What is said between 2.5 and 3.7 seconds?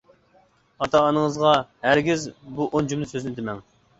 بۇ ئون جۈملە سۆزنى دېمەڭ!